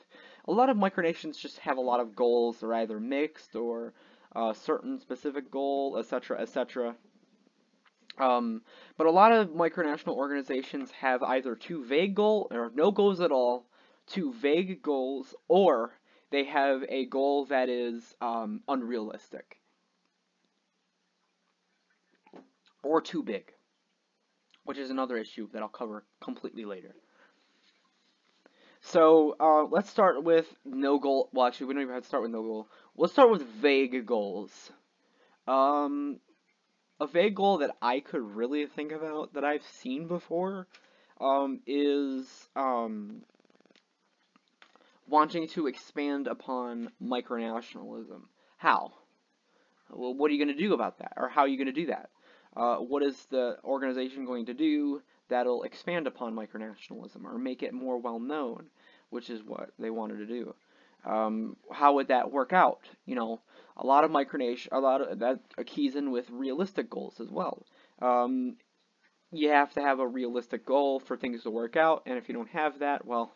A 0.48 0.52
lot 0.52 0.70
of 0.70 0.78
micronations 0.78 1.40
just 1.40 1.58
have 1.58 1.78
a 1.78 1.82
lot 1.82 2.00
of 2.00 2.16
goals. 2.16 2.60
They're 2.60 2.76
either 2.76 3.00
mixed 3.00 3.56
or 3.56 3.96
a 4.36 4.54
certain 4.54 5.00
specific 5.00 5.50
goal, 5.50 5.98
etc., 5.98 6.40
etc. 6.40 6.96
Um, 8.20 8.62
but 8.96 9.08
a 9.08 9.12
lot 9.12 9.32
of 9.32 9.48
micronational 9.48 10.18
organizations 10.18 10.92
have 10.92 11.24
either 11.24 11.56
too 11.56 11.84
vague 11.84 12.14
goal 12.14 12.48
or 12.52 12.72
no 12.76 12.92
goals 12.92 13.22
at 13.22 13.32
all, 13.32 13.66
too 14.10 14.34
vague 14.34 14.82
goals, 14.82 15.34
or 15.48 15.94
they 16.32 16.44
have 16.46 16.84
a 16.90 17.06
goal 17.06 17.46
that 17.46 17.70
is 17.70 18.16
um, 18.22 18.62
unrealistic 18.68 19.60
or 22.84 23.02
too 23.02 23.24
big, 23.24 23.52
which 24.66 24.78
is 24.78 24.90
another 24.90 25.18
issue 25.18 25.48
that 25.54 25.62
I'll 25.62 25.68
cover 25.70 26.04
completely 26.22 26.66
later. 26.66 26.96
So 28.82 29.36
uh, 29.40 29.66
let's 29.66 29.90
start 29.90 30.24
with 30.24 30.48
no 30.66 31.00
goal. 31.00 31.30
Well, 31.34 31.46
actually, 31.46 31.68
we 31.68 31.74
don't 31.74 31.84
even 31.84 31.94
have 31.94 32.04
to 32.04 32.08
start 32.08 32.24
with 32.24 32.32
no 32.32 32.42
goal. 32.42 32.68
Let's 32.96 33.14
start 33.14 33.30
with 33.30 33.44
vague 33.44 34.06
goals. 34.06 34.72
Um, 35.48 36.20
a 37.00 37.08
vague 37.08 37.36
goal 37.36 37.60
that 37.60 37.76
I 37.82 38.00
could 38.00 38.22
really 38.22 38.66
think 38.68 38.92
about 38.92 39.34
that 39.34 39.44
I've 39.44 39.64
seen 39.64 40.08
before 40.08 40.68
um, 41.20 41.60
is 41.66 42.50
um, 42.56 43.24
wanting 45.10 45.48
to 45.50 45.68
expand 45.68 46.28
upon 46.28 46.92
micronationalism. 47.02 48.22
How? 48.58 48.94
Well, 49.90 50.14
what 50.14 50.30
are 50.30 50.34
you 50.34 50.44
going 50.44 50.56
to 50.56 50.64
do 50.64 50.74
about 50.74 51.00
that? 51.00 51.14
Or 51.18 51.30
how 51.30 51.42
are 51.42 51.48
you 51.48 51.58
going 51.58 51.68
to 51.68 51.74
do 51.74 51.88
that? 51.88 52.10
Uh, 52.56 52.78
what 52.78 53.04
is 53.04 53.26
the 53.30 53.58
organization 53.64 54.26
going 54.26 54.46
to 54.48 54.54
do 54.54 55.02
that'll 55.30 55.64
expand 55.64 56.08
upon 56.08 56.36
micronationalism 56.36 57.24
or 57.24 57.38
make 57.38 57.64
it 57.64 57.74
more 57.74 57.98
well 57.98 58.20
known, 58.20 58.68
which 59.10 59.30
is 59.30 59.42
what 59.44 59.72
they 59.80 59.90
wanted 59.90 60.18
to 60.18 60.26
do? 60.26 60.56
Um, 61.06 61.56
how 61.72 61.94
would 61.94 62.10
that 62.10 62.32
work 62.32 62.52
out? 62.52 62.82
You 63.06 63.16
know, 63.16 63.42
a 63.78 63.86
lot 63.86 64.04
of 64.04 64.12
micronation, 64.12 64.68
a 64.72 64.80
lot 64.80 65.02
of 65.02 65.20
that 65.20 65.40
keys 65.66 65.96
in 65.96 66.12
with 66.12 66.30
realistic 66.30 66.90
goals 66.90 67.20
as 67.20 67.30
well. 67.30 67.66
Um, 68.02 68.58
you 69.32 69.50
have 69.50 69.74
to 69.76 69.82
have 69.82 70.00
a 70.00 70.08
realistic 70.08 70.66
goal 70.66 71.00
for 71.00 71.16
things 71.16 71.44
to 71.44 71.52
work 71.52 71.78
out, 71.78 72.04
and 72.06 72.18
if 72.18 72.28
you 72.28 72.34
don't 72.34 72.50
have 72.50 72.80
that, 72.80 73.06
well, 73.06 73.32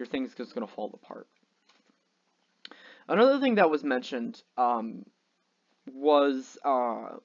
your 0.00 0.06
thing's 0.06 0.34
just 0.34 0.54
going 0.54 0.66
to 0.66 0.72
fall 0.72 0.90
apart. 0.94 1.28
Another 3.06 3.38
thing 3.38 3.56
that 3.56 3.70
was 3.70 3.84
mentioned 3.84 4.42
um, 4.56 5.04
was 5.92 6.56
uh, 6.64 7.16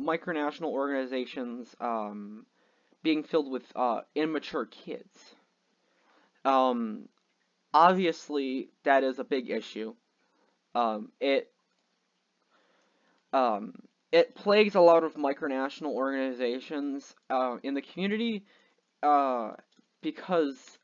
micronational 0.00 0.72
organizations 0.72 1.74
um, 1.80 2.44
being 3.02 3.22
filled 3.22 3.50
with 3.50 3.64
uh, 3.76 4.00
immature 4.16 4.66
kids. 4.66 5.16
Um, 6.44 7.08
obviously, 7.72 8.70
that 8.84 9.04
is 9.04 9.18
a 9.18 9.24
big 9.24 9.48
issue. 9.48 9.94
Um, 10.74 11.12
it 11.20 11.52
um, 13.32 13.74
it 14.10 14.34
plagues 14.34 14.74
a 14.74 14.80
lot 14.80 15.04
of 15.04 15.14
micronational 15.14 15.92
organizations 15.92 17.14
uh, 17.30 17.56
in 17.62 17.74
the 17.74 17.82
community 17.82 18.44
uh, 19.02 19.52
because 20.02 20.78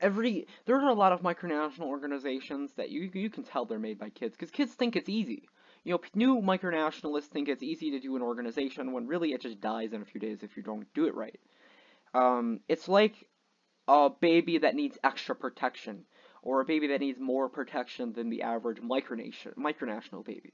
every 0.00 0.46
there 0.66 0.76
are 0.76 0.88
a 0.88 0.94
lot 0.94 1.12
of 1.12 1.22
micronational 1.22 1.86
organizations 1.86 2.72
that 2.76 2.90
you 2.90 3.10
you 3.14 3.30
can 3.30 3.44
tell 3.44 3.64
they're 3.64 3.78
made 3.78 3.98
by 3.98 4.10
kids 4.10 4.36
because 4.36 4.50
kids 4.50 4.72
think 4.72 4.96
it's 4.96 5.08
easy. 5.08 5.48
You 5.84 5.92
know, 5.92 6.00
new 6.14 6.42
micronationalists 6.42 7.24
think 7.24 7.48
it's 7.48 7.62
easy 7.62 7.92
to 7.92 8.00
do 8.00 8.16
an 8.16 8.22
organization 8.22 8.92
when 8.92 9.06
really 9.06 9.32
it 9.32 9.40
just 9.40 9.60
dies 9.60 9.92
in 9.92 10.02
a 10.02 10.04
few 10.04 10.20
days 10.20 10.42
if 10.42 10.56
you 10.56 10.62
don't 10.62 10.92
do 10.94 11.06
it 11.06 11.14
right. 11.14 11.40
Um, 12.12 12.60
it's 12.68 12.88
like 12.88 13.14
a 13.88 14.10
baby 14.10 14.58
that 14.58 14.74
needs 14.74 14.98
extra 15.02 15.34
protection, 15.34 16.04
or 16.42 16.60
a 16.60 16.64
baby 16.64 16.88
that 16.88 17.00
needs 17.00 17.18
more 17.18 17.48
protection 17.48 18.12
than 18.12 18.30
the 18.30 18.42
average 18.42 18.78
micronation 18.78 19.54
micronational 19.56 20.24
baby. 20.24 20.52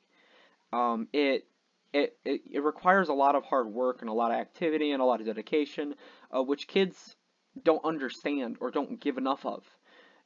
Um, 0.73 1.09
it, 1.12 1.47
it 1.93 2.17
it 2.25 2.43
it 2.50 2.62
requires 2.62 3.09
a 3.09 3.15
lot 3.15 3.35
of 3.35 3.45
hard 3.45 3.69
work 3.69 4.00
and 4.00 4.11
a 4.11 4.12
lot 4.12 4.33
of 4.33 4.38
activity 4.38 4.93
and 4.93 5.03
a 5.03 5.05
lot 5.05 5.21
of 5.21 5.26
dedication, 5.26 5.95
uh, 6.35 6.43
which 6.43 6.67
kids 6.67 7.17
don't 7.62 7.84
understand 7.84 8.56
or 8.60 8.70
don't 8.70 9.00
give 9.00 9.18
enough 9.18 9.44
of, 9.46 9.64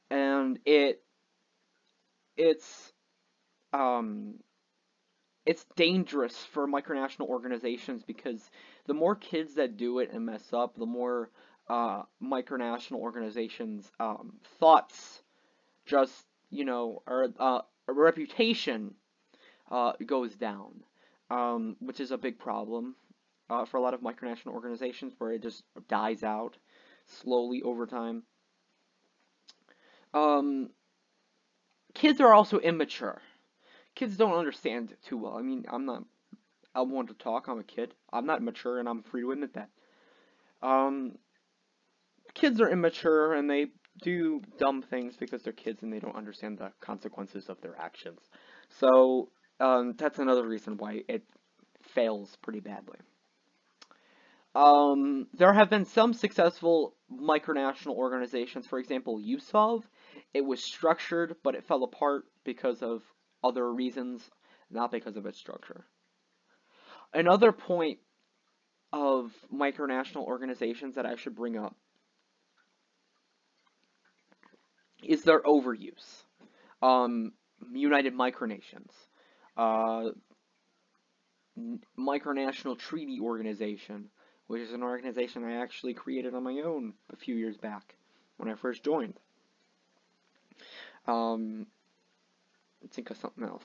and 0.09 0.59
it 0.65 1.01
it's 2.37 2.91
um 3.73 4.35
it's 5.45 5.65
dangerous 5.75 6.37
for 6.37 6.67
micronational 6.67 7.27
organizations 7.27 8.03
because 8.03 8.49
the 8.85 8.93
more 8.93 9.15
kids 9.15 9.55
that 9.55 9.77
do 9.77 9.99
it 9.99 10.11
and 10.13 10.25
mess 10.25 10.53
up, 10.53 10.75
the 10.75 10.85
more 10.85 11.31
uh, 11.67 12.03
micronational 12.23 12.97
organizations 12.99 13.91
um, 13.99 14.33
thoughts 14.59 15.21
just 15.85 16.25
you 16.49 16.65
know 16.65 17.01
or 17.07 17.29
uh, 17.39 17.61
reputation 17.87 18.93
uh, 19.69 19.93
goes 20.05 20.35
down, 20.35 20.83
um, 21.29 21.75
which 21.79 21.99
is 21.99 22.11
a 22.11 22.17
big 22.17 22.37
problem 22.37 22.95
uh, 23.49 23.65
for 23.65 23.77
a 23.77 23.81
lot 23.81 23.93
of 23.93 24.01
micronational 24.01 24.53
organizations 24.53 25.13
where 25.17 25.31
it 25.31 25.41
just 25.41 25.63
dies 25.87 26.23
out 26.23 26.57
slowly 27.11 27.61
over 27.61 27.85
time. 27.85 28.23
Um, 30.13 30.69
kids 31.93 32.19
are 32.21 32.33
also 32.33 32.59
immature. 32.59 33.21
Kids 33.95 34.17
don't 34.17 34.37
understand 34.37 34.95
too 35.05 35.17
well. 35.17 35.37
I 35.37 35.41
mean, 35.41 35.65
I'm 35.69 35.85
not. 35.85 36.03
I'm 36.73 36.91
one 36.91 37.07
to 37.07 37.13
talk. 37.13 37.47
I'm 37.47 37.59
a 37.59 37.63
kid. 37.63 37.93
I'm 38.11 38.25
not 38.25 38.41
mature, 38.41 38.79
and 38.79 38.87
I'm 38.87 39.03
free 39.03 39.21
to 39.21 39.31
admit 39.31 39.53
that. 39.53 39.69
Um, 40.61 41.17
kids 42.33 42.61
are 42.61 42.69
immature 42.69 43.33
and 43.33 43.49
they 43.49 43.67
do 44.01 44.41
dumb 44.57 44.81
things 44.81 45.15
because 45.17 45.41
they're 45.41 45.53
kids 45.53 45.83
and 45.83 45.91
they 45.91 45.99
don't 45.99 46.15
understand 46.15 46.57
the 46.57 46.71
consequences 46.79 47.49
of 47.49 47.59
their 47.61 47.77
actions. 47.77 48.19
So 48.79 49.29
um, 49.59 49.95
that's 49.97 50.19
another 50.19 50.47
reason 50.47 50.77
why 50.77 51.03
it 51.07 51.23
fails 51.81 52.37
pretty 52.41 52.61
badly. 52.61 52.99
Um, 54.53 55.27
there 55.33 55.53
have 55.53 55.69
been 55.69 55.85
some 55.85 56.13
successful 56.13 56.95
micronational 57.21 57.95
organizations. 57.95 58.65
For 58.65 58.79
example, 58.79 59.19
USOV. 59.19 59.83
It 60.33 60.41
was 60.41 60.63
structured, 60.63 61.35
but 61.43 61.55
it 61.55 61.65
fell 61.65 61.83
apart 61.83 62.25
because 62.43 62.81
of 62.81 63.03
other 63.43 63.71
reasons, 63.71 64.29
not 64.69 64.91
because 64.91 65.17
of 65.17 65.25
its 65.25 65.37
structure. 65.37 65.85
Another 67.13 67.51
point 67.51 67.99
of 68.93 69.31
micronational 69.53 70.25
organizations 70.25 70.95
that 70.95 71.05
I 71.05 71.15
should 71.15 71.35
bring 71.35 71.57
up 71.57 71.75
is 75.03 75.23
their 75.23 75.41
overuse. 75.41 76.23
Um, 76.81 77.33
United 77.71 78.15
Micronations, 78.15 78.91
uh, 79.55 80.09
Micronational 81.99 82.77
Treaty 82.77 83.19
Organization, 83.21 84.09
which 84.51 84.63
is 84.63 84.73
an 84.73 84.83
organization 84.83 85.45
I 85.45 85.61
actually 85.61 85.93
created 85.93 86.35
on 86.35 86.43
my 86.43 86.59
own 86.59 86.91
a 87.09 87.15
few 87.15 87.35
years 87.35 87.55
back 87.55 87.95
when 88.35 88.49
I 88.49 88.55
first 88.55 88.83
joined. 88.83 89.13
Um, 91.07 91.67
let's 92.81 92.93
think 92.93 93.11
of 93.11 93.17
something 93.17 93.45
else. 93.45 93.63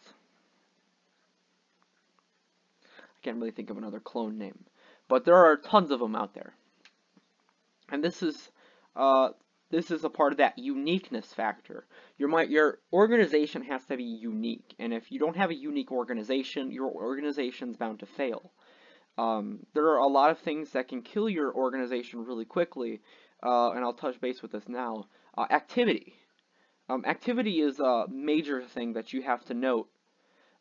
I 2.85 3.19
can't 3.25 3.39
really 3.39 3.51
think 3.51 3.71
of 3.71 3.79
another 3.79 3.99
clone 3.99 4.39
name, 4.39 4.65
but 5.09 5.25
there 5.25 5.35
are 5.35 5.57
tons 5.57 5.91
of 5.91 5.99
them 5.99 6.15
out 6.15 6.35
there. 6.35 6.55
And 7.89 8.05
this 8.05 8.23
is 8.23 8.49
uh, 8.95 9.31
this 9.71 9.91
is 9.91 10.05
a 10.05 10.09
part 10.09 10.35
of 10.35 10.39
that 10.39 10.57
uniqueness 10.57 11.33
factor. 11.33 11.85
Your 12.17 12.45
your 12.45 12.79
organization 12.93 13.63
has 13.63 13.85
to 13.87 13.97
be 13.97 14.05
unique, 14.05 14.77
and 14.79 14.95
if 14.95 15.11
you 15.11 15.19
don't 15.19 15.37
have 15.37 15.51
a 15.51 15.55
unique 15.57 15.91
organization, 15.91 16.71
your 16.71 16.93
organization's 16.93 17.77
bound 17.77 17.99
to 17.99 18.07
fail. 18.07 18.53
Um, 19.19 19.61
there 19.75 19.87
are 19.87 19.99
a 19.99 20.07
lot 20.07 20.31
of 20.31 20.39
things 20.39 20.71
that 20.71 20.89
can 20.89 21.03
kill 21.03 21.29
your 21.29 21.55
organization 21.55 22.25
really 22.25 22.45
quickly, 22.45 23.01
uh, 23.43 23.71
and 23.71 23.85
I'll 23.85 23.95
touch 23.95 24.21
base 24.21 24.43
with 24.43 24.53
this 24.53 24.69
now. 24.69 25.07
Uh, 25.37 25.47
activity. 25.51 26.15
Um, 26.89 27.05
activity 27.07 27.61
is 27.61 27.81
a 27.81 28.07
major 28.09 28.63
thing 28.63 28.93
that 28.93 29.13
you 29.13 29.23
have 29.23 29.45
to 29.47 29.55
note 29.55 29.89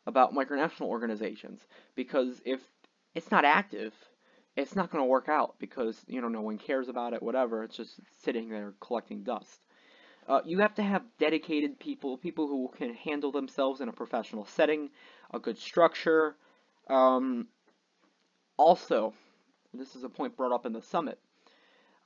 about 0.06 0.34
micronational 0.34 0.86
organizations 0.86 1.60
because 1.94 2.40
if 2.44 2.60
it's 3.14 3.30
not 3.30 3.44
active, 3.44 3.92
it's 4.56 4.74
not 4.74 4.90
going 4.90 5.02
to 5.02 5.08
work 5.08 5.28
out 5.28 5.54
because 5.58 6.02
you 6.08 6.20
know 6.20 6.28
no 6.28 6.40
one 6.40 6.58
cares 6.58 6.88
about 6.88 7.12
it 7.12 7.22
whatever 7.22 7.62
it's 7.62 7.76
just 7.76 8.00
sitting 8.22 8.48
there 8.48 8.72
collecting 8.80 9.22
dust 9.22 9.60
uh, 10.28 10.40
you 10.44 10.58
have 10.58 10.74
to 10.74 10.82
have 10.82 11.02
dedicated 11.18 11.78
people 11.78 12.16
people 12.16 12.48
who 12.48 12.70
can 12.76 12.94
handle 12.94 13.30
themselves 13.30 13.80
in 13.80 13.88
a 13.88 13.92
professional 13.92 14.46
setting 14.46 14.90
a 15.32 15.38
good 15.38 15.58
structure 15.58 16.36
um, 16.88 17.46
also 18.56 19.12
this 19.74 19.94
is 19.94 20.04
a 20.04 20.08
point 20.08 20.36
brought 20.36 20.52
up 20.52 20.66
in 20.66 20.72
the 20.72 20.82
summit 20.82 21.18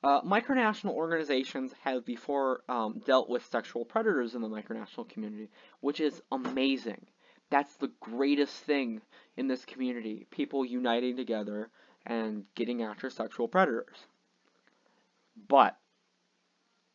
uh, 0.03 0.23
micronational 0.23 0.93
organizations 0.93 1.73
have 1.83 2.07
before 2.07 2.63
um, 2.69 3.03
dealt 3.05 3.29
with 3.29 3.45
sexual 3.47 3.85
predators 3.85 4.35
in 4.35 4.43
the 4.43 4.49
micronational 4.49 5.09
community 5.09 5.49
which 5.81 6.01
is 6.01 6.23
amazing 6.33 7.07
that's 7.51 7.75
the 7.77 7.91
greatest 8.01 8.55
thing 8.55 9.01
in 9.37 9.49
this 9.49 9.65
community 9.65 10.27
people 10.31 10.65
uniting 10.65 11.17
together 11.17 11.71
and 12.07 12.45
getting 12.55 12.83
after 12.83 13.11
sexual 13.11 13.49
predators. 13.49 14.07
But 15.49 15.77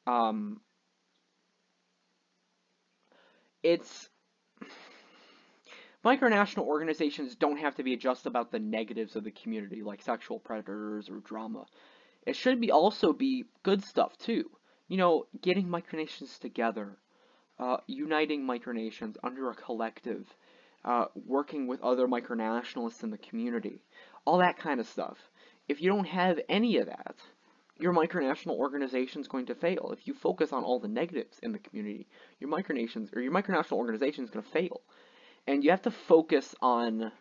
um, 0.07 0.61
it's 3.63 4.09
micronational 6.05 6.67
organizations 6.67 7.35
don't 7.35 7.57
have 7.57 7.75
to 7.75 7.83
be 7.83 7.97
just 7.97 8.27
about 8.27 8.51
the 8.51 8.59
negatives 8.59 9.15
of 9.15 9.23
the 9.23 9.31
community 9.31 9.81
like 9.81 10.03
sexual 10.03 10.37
predators 10.37 11.09
or 11.09 11.15
drama. 11.21 11.65
It 12.27 12.35
should 12.35 12.61
be 12.61 12.71
also 12.71 13.11
be 13.11 13.45
good 13.63 13.83
stuff 13.83 14.15
too. 14.19 14.51
You 14.87 14.97
know, 14.97 15.25
getting 15.41 15.67
micronations 15.67 16.37
together, 16.39 16.97
uh, 17.57 17.77
uniting 17.87 18.45
micronations 18.45 19.15
under 19.23 19.49
a 19.49 19.55
collective, 19.55 20.27
uh, 20.83 21.05
working 21.25 21.65
with 21.65 21.81
other 21.81 22.07
micronationalists 22.07 23.03
in 23.03 23.09
the 23.09 23.17
community, 23.17 23.81
all 24.25 24.37
that 24.37 24.59
kind 24.59 24.79
of 24.79 24.87
stuff. 24.87 25.17
If 25.67 25.81
you 25.81 25.89
don't 25.89 26.05
have 26.05 26.39
any 26.47 26.77
of 26.77 26.85
that, 26.85 27.15
your 27.79 27.93
micronational 27.93 28.57
organization 28.57 29.21
is 29.21 29.27
going 29.27 29.47
to 29.47 29.55
fail. 29.55 29.89
If 29.91 30.07
you 30.07 30.13
focus 30.13 30.53
on 30.53 30.63
all 30.63 30.79
the 30.79 30.87
negatives 30.87 31.39
in 31.41 31.51
the 31.51 31.59
community, 31.59 32.07
your 32.39 32.49
micronations 32.49 33.15
or 33.15 33.21
your 33.21 33.33
micronational 33.33 33.73
organization 33.73 34.23
is 34.23 34.29
going 34.29 34.45
to 34.45 34.51
fail. 34.51 34.81
And 35.47 35.63
you 35.63 35.71
have 35.71 35.84
to 35.84 35.91
focus 35.91 36.55
on 36.62 37.12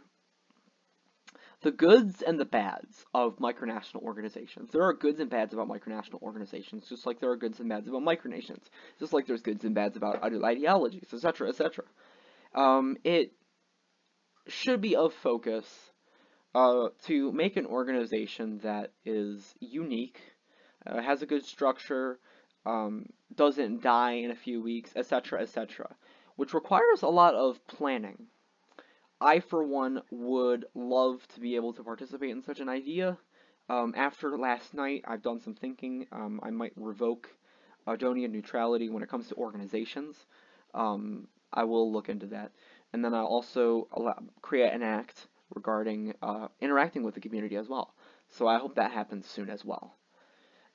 the 1.62 1.70
goods 1.70 2.22
and 2.22 2.38
the 2.38 2.44
bads 2.44 3.04
of 3.14 3.36
micronational 3.38 4.02
organizations. 4.02 4.70
There 4.70 4.82
are 4.82 4.92
goods 4.92 5.18
and 5.18 5.30
bads 5.30 5.54
about 5.54 5.68
micronational 5.68 6.20
organizations, 6.22 6.86
just 6.88 7.06
like 7.06 7.20
there 7.20 7.30
are 7.30 7.36
goods 7.36 7.58
and 7.58 7.68
bads 7.68 7.88
about 7.88 8.02
micronations, 8.02 8.62
just 8.98 9.12
like 9.12 9.26
there's 9.26 9.42
goods 9.42 9.64
and 9.64 9.74
bads 9.74 9.96
about 9.96 10.22
ideologies, 10.22 11.08
etc., 11.12 11.48
etc. 11.48 11.84
Um, 12.54 12.98
it 13.02 13.32
should 14.46 14.82
be 14.82 14.94
of 14.94 15.14
focus 15.14 15.66
uh, 16.54 16.88
to 17.06 17.32
make 17.32 17.56
an 17.56 17.66
organization 17.66 18.60
that 18.62 18.92
is 19.04 19.54
unique, 19.58 20.20
uh, 20.86 21.00
has 21.00 21.22
a 21.22 21.26
good 21.26 21.44
structure, 21.44 22.18
um, 22.66 23.06
doesn't 23.34 23.82
die 23.82 24.12
in 24.12 24.30
a 24.30 24.36
few 24.36 24.62
weeks, 24.62 24.92
etc., 24.96 25.40
etc., 25.40 25.96
which 26.36 26.54
requires 26.54 27.02
a 27.02 27.08
lot 27.08 27.34
of 27.34 27.64
planning. 27.66 28.26
I, 29.20 29.40
for 29.40 29.64
one, 29.64 30.02
would 30.10 30.66
love 30.74 31.26
to 31.34 31.40
be 31.40 31.56
able 31.56 31.72
to 31.74 31.84
participate 31.84 32.30
in 32.30 32.42
such 32.42 32.60
an 32.60 32.68
idea. 32.68 33.16
Um, 33.68 33.94
after 33.96 34.36
last 34.36 34.74
night, 34.74 35.04
I've 35.06 35.22
done 35.22 35.40
some 35.40 35.54
thinking. 35.54 36.06
Um, 36.12 36.40
I 36.42 36.50
might 36.50 36.72
revoke 36.76 37.28
Adonian 37.86 38.32
neutrality 38.32 38.90
when 38.90 39.02
it 39.02 39.08
comes 39.08 39.28
to 39.28 39.34
organizations. 39.36 40.16
Um, 40.74 41.28
I 41.52 41.64
will 41.64 41.92
look 41.92 42.08
into 42.08 42.26
that. 42.26 42.52
And 42.92 43.04
then 43.04 43.14
I'll 43.14 43.26
also 43.26 43.88
allow, 43.92 44.18
create 44.42 44.72
an 44.72 44.82
act 44.82 45.28
regarding 45.54 46.14
uh, 46.22 46.48
interacting 46.60 47.02
with 47.02 47.14
the 47.14 47.20
community 47.20 47.56
as 47.56 47.68
well. 47.68 47.94
So 48.28 48.46
I 48.46 48.58
hope 48.58 48.74
that 48.74 48.90
happens 48.90 49.26
soon 49.26 49.48
as 49.50 49.64
well. 49.64 49.94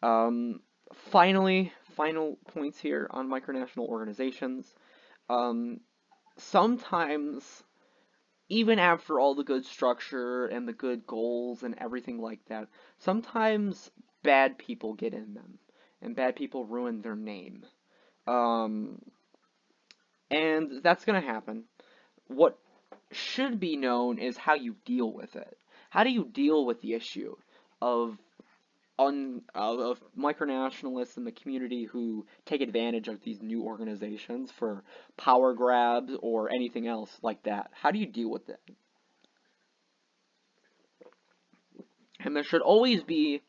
Um, 0.02 0.62
finally, 0.94 1.74
final 1.96 2.38
points 2.48 2.80
here 2.80 3.08
on 3.12 3.28
micronational 3.28 3.88
organizations. 3.88 4.74
Um, 5.30 5.82
sometimes, 6.38 7.64
even 8.50 8.80
after 8.80 9.20
all 9.20 9.36
the 9.36 9.44
good 9.44 9.66
structure 9.66 10.46
and 10.46 10.68
the 10.68 10.74
good 10.74 11.06
goals 11.06 11.64
and 11.64 11.76
everything 11.78 12.20
like 12.20 12.40
that, 12.50 12.68
sometimes 12.98 13.92
bad 14.24 14.58
people 14.58 14.94
get 14.94 15.14
in 15.14 15.34
them, 15.34 15.60
and 16.02 16.16
bad 16.16 16.36
people 16.36 16.66
ruin 16.66 17.02
their 17.02 17.16
name. 17.16 17.66
Um, 18.28 19.00
and 20.32 20.84
that's 20.84 21.06
going 21.06 21.22
to 21.22 21.28
happen. 21.28 21.64
What 22.28 22.58
should 23.12 23.60
be 23.60 23.76
known 23.76 24.20
is 24.20 24.38
how 24.38 24.56
you 24.56 24.76
deal 24.86 25.12
with 25.12 25.36
it. 25.36 25.58
How 25.90 26.04
do 26.04 26.12
you 26.12 26.26
deal 26.26 26.66
with 26.66 26.82
the 26.82 26.94
issue 26.94 27.36
of 27.82 28.18
un, 29.00 29.42
of, 29.56 29.80
of 29.80 30.04
micronationalists 30.18 31.18
in 31.18 31.24
the 31.24 31.32
community 31.32 31.86
who 31.86 32.28
take 32.46 32.62
advantage 32.62 33.08
of 33.08 33.24
these 33.24 33.42
new 33.42 33.64
organizations 33.64 34.52
for 34.52 34.84
power 35.18 35.54
grabs 35.54 36.14
or 36.22 36.52
anything 36.52 36.88
else 36.88 37.18
like 37.24 37.42
that? 37.44 37.72
How 37.72 37.90
do 37.90 37.98
you 37.98 38.06
deal 38.06 38.30
with 38.30 38.50
it? 38.50 38.60
And 42.20 42.36
there 42.36 42.44
should 42.44 42.62
always 42.62 43.02
be 43.02 43.42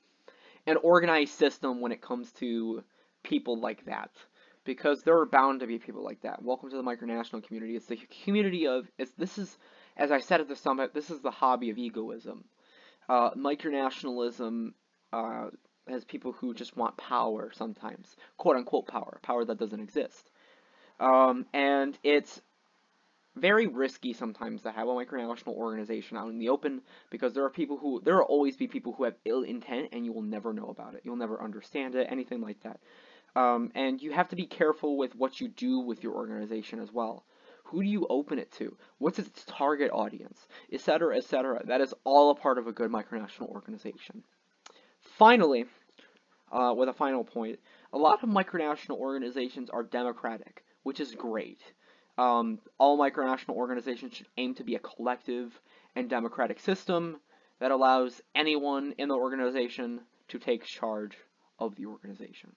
an 0.67 0.77
organized 0.77 1.35
system 1.35 1.81
when 1.81 1.93
it 1.93 2.01
comes 2.01 2.31
to 2.35 2.85
people 3.25 3.59
like 3.59 3.85
that 3.87 4.11
because 4.65 5.03
there 5.03 5.19
are 5.19 5.27
bound 5.27 5.61
to 5.61 5.67
be 5.67 5.79
people 5.79 6.05
like 6.05 6.23
that. 6.23 6.43
Welcome 6.43 6.71
to 6.71 6.77
the 6.77 6.83
micronational 6.83 7.45
community. 7.45 7.75
It's 7.75 7.87
the 7.87 7.99
community 8.23 8.69
of 8.69 8.87
it's 8.97 9.11
this 9.19 9.37
is 9.39 9.59
as 9.97 10.13
I 10.13 10.21
said 10.21 10.41
at 10.41 10.49
the 10.49 10.57
summit, 10.57 10.95
this 10.95 11.11
is 11.11 11.21
the 11.21 11.31
hobby 11.31 11.71
of 11.71 11.79
egoism. 11.79 12.45
Uh, 13.09 13.31
micronationalism 13.33 14.73
uh, 15.13 15.47
has 15.89 16.05
people 16.05 16.33
who 16.33 16.55
just 16.55 16.77
want 16.77 16.97
power 16.97 17.51
sometimes, 17.55 18.17
quote 18.37 18.57
unquote 18.57 18.87
power, 18.87 19.19
power 19.23 19.45
that 19.45 19.59
doesn't 19.59 19.81
exist. 19.81 20.31
Um, 20.99 21.47
and 21.53 21.99
it's 22.03 22.41
very 23.37 23.67
risky 23.67 24.13
sometimes 24.13 24.63
to 24.63 24.73
have 24.73 24.89
a 24.89 24.91
micronational 24.91 25.55
organization 25.55 26.17
out 26.17 26.29
in 26.29 26.39
the 26.39 26.49
open 26.49 26.83
because 27.11 27.33
there 27.33 27.45
are 27.45 27.51
people 27.51 27.79
who 27.79 28.01
there 28.05 28.17
will 28.17 28.23
always 28.25 28.57
be 28.57 28.67
people 28.67 28.93
who 28.93 29.05
have 29.05 29.15
ill 29.25 29.43
intent 29.43 29.89
and 29.93 30.05
you 30.05 30.13
will 30.13 30.23
never 30.23 30.53
know 30.53 30.69
about 30.69 30.95
it. 30.95 31.03
You'll 31.05 31.17
never 31.17 31.43
understand 31.43 31.95
it, 31.95 32.09
anything 32.11 32.41
like 32.41 32.61
that. 32.63 32.81
Um, 33.37 33.71
and 33.75 34.03
you 34.03 34.13
have 34.13 34.29
to 34.31 34.37
be 34.37 34.47
careful 34.47 34.97
with 34.97 35.15
what 35.15 35.41
you 35.41 35.49
do 35.49 35.79
with 35.81 36.03
your 36.03 36.15
organization 36.15 36.81
as 36.81 36.93
well. 36.93 37.25
Who 37.65 37.83
do 37.83 37.89
you 37.89 38.07
open 38.11 38.41
it 38.41 38.51
to? 38.53 38.77
What's 38.99 39.21
its 39.21 39.45
target 39.47 39.93
audience? 39.93 40.49
Etc., 40.73 41.17
etc. 41.17 41.63
That 41.67 41.81
is 41.81 41.95
all 42.03 42.31
a 42.31 42.35
part 42.35 42.59
of 42.59 42.67
a 42.67 42.73
good 42.73 42.91
micronational 42.91 43.49
organization. 43.49 44.25
Finally, 45.21 45.67
uh, 46.51 46.73
with 46.75 46.89
a 46.89 46.95
final 46.95 47.23
point. 47.23 47.59
A 47.93 47.99
lot 47.99 48.23
of 48.23 48.29
micronational 48.31 48.97
organizations 48.97 49.69
are 49.69 49.83
democratic, 49.83 50.65
which 50.83 50.99
is 50.99 51.15
great. 51.15 51.61
Um, 52.17 52.59
all 52.79 52.99
micronational 52.99 53.57
organizations 53.57 54.15
should 54.15 54.29
aim 54.39 54.55
to 54.55 54.65
be 54.65 54.77
a 54.77 54.79
collective 54.79 55.53
and 55.95 56.09
democratic 56.09 56.59
system 56.59 57.21
that 57.59 57.71
allows 57.71 58.23
anyone 58.35 58.95
in 58.97 59.11
the 59.11 59.15
organization 59.15 60.01
to 60.29 60.39
take 60.39 60.65
charge 60.65 61.19
of 61.59 61.77
the 61.77 61.85
organization. 61.85 62.57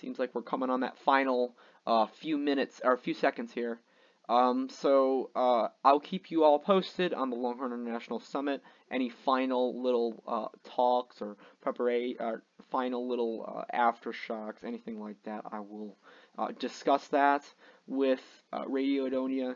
Seems 0.00 0.18
like 0.18 0.34
we're 0.34 0.40
coming 0.40 0.70
on 0.70 0.80
that 0.80 0.96
final 0.96 1.54
uh, 1.86 2.06
few 2.06 2.38
minutes 2.38 2.80
or 2.82 2.94
a 2.94 2.98
few 2.98 3.12
seconds 3.12 3.52
here. 3.52 3.80
Um, 4.28 4.68
so 4.68 5.30
uh, 5.36 5.68
I'll 5.84 6.00
keep 6.00 6.30
you 6.30 6.42
all 6.42 6.58
posted 6.58 7.14
on 7.14 7.30
the 7.30 7.36
Longhorn 7.36 7.72
International 7.72 8.18
Summit. 8.18 8.60
Any 8.90 9.08
final 9.08 9.82
little 9.82 10.22
uh, 10.26 10.48
talks 10.64 11.22
or 11.22 11.36
preparation, 11.60 12.16
or 12.20 12.42
final 12.70 13.08
little 13.08 13.64
uh, 13.72 13.76
aftershocks, 13.76 14.64
anything 14.64 15.00
like 15.00 15.22
that, 15.24 15.42
I 15.50 15.60
will 15.60 15.96
uh, 16.38 16.48
discuss 16.58 17.06
that 17.08 17.44
with 17.86 18.22
uh, 18.52 18.64
Radio 18.66 19.08
Adonia. 19.08 19.54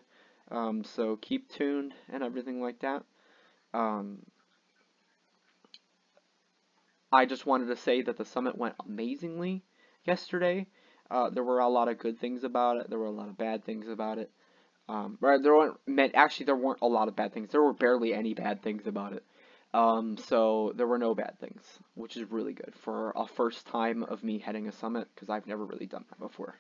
Um, 0.51 0.85
so 0.85 1.17
keep 1.17 1.49
tuned 1.49 1.95
and 2.13 2.23
everything 2.23 2.61
like 2.61 2.81
that. 2.81 3.05
Um, 3.75 4.19
I 7.13 7.27
just 7.27 7.47
wanted 7.47 7.67
to 7.67 7.77
say 7.77 8.03
that 8.03 8.17
the 8.17 8.25
summit 8.25 8.57
went 8.57 8.77
amazingly 8.87 9.65
yesterday. 10.05 10.67
Uh, 11.11 11.29
there 11.31 11.43
were 11.43 11.59
a 11.59 11.69
lot 11.69 11.89
of 11.89 11.99
good 11.99 12.21
things 12.21 12.45
about 12.45 12.77
it. 12.77 12.89
There 12.89 12.99
were 12.99 13.07
a 13.07 13.11
lot 13.11 13.29
of 13.29 13.37
bad 13.37 13.65
things 13.65 13.89
about 13.89 14.19
it. 14.19 14.31
Um, 14.91 15.19
right, 15.21 15.41
there 15.41 15.55
weren't 15.55 16.15
actually 16.17 16.47
there 16.47 16.57
weren't 16.57 16.81
a 16.83 16.89
lot 16.89 17.07
of 17.07 17.15
bad 17.15 17.33
things. 17.33 17.51
There 17.51 17.63
were 17.63 17.73
barely 17.73 18.13
any 18.13 18.35
bad 18.35 18.61
things 18.61 18.89
about 18.89 19.13
it. 19.13 19.25
Um, 19.73 20.17
so 20.17 20.73
there 20.75 20.87
were 20.89 20.99
no 20.99 21.15
bad 21.15 21.39
things, 21.39 21.63
which 21.95 22.17
is 22.17 22.29
really 22.29 22.55
good 22.55 22.75
for 22.75 23.13
a 23.15 23.25
first 23.29 23.69
time 23.69 24.03
of 24.03 24.25
me 24.25 24.41
heading 24.41 24.67
a 24.67 24.73
summit 24.73 25.07
because 25.15 25.31
I've 25.31 25.47
never 25.47 25.65
really 25.65 25.87
done 25.87 26.05
that 26.09 26.19
before. 26.19 26.57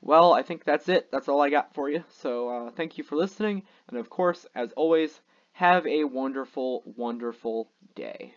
Well, 0.00 0.32
I 0.32 0.42
think 0.42 0.64
that's 0.64 0.88
it. 0.88 1.10
That's 1.12 1.28
all 1.28 1.42
I 1.42 1.50
got 1.50 1.74
for 1.74 1.90
you. 1.90 2.04
So 2.08 2.48
uh, 2.48 2.70
thank 2.70 2.96
you 2.96 3.04
for 3.04 3.16
listening, 3.16 3.64
and 3.88 3.98
of 3.98 4.08
course, 4.08 4.46
as 4.54 4.72
always, 4.72 5.20
have 5.52 5.86
a 5.86 6.04
wonderful, 6.04 6.82
wonderful 6.96 7.68
day. 7.94 8.32